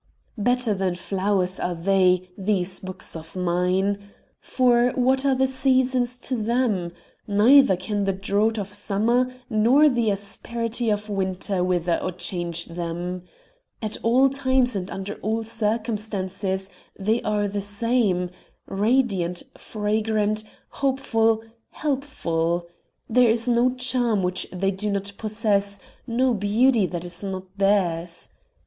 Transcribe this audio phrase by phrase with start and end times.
[0.39, 4.09] Better than flowers are they, these books of mine!
[4.39, 6.91] For what are the seasons to them?
[7.27, 13.25] Neither can the drought of summer nor the asperity of winter wither or change them.
[13.79, 18.31] At all times and under all circumstances they are the same
[18.65, 21.43] radiant, fragrant, hopeful,
[21.73, 22.65] helpful!
[23.07, 25.77] There is no charm which they do not possess,
[26.07, 28.29] no beauty that is not theirs.